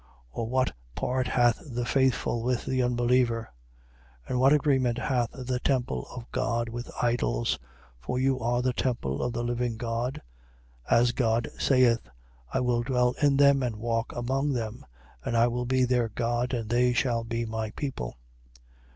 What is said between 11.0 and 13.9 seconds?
God saith: I will dwell in them and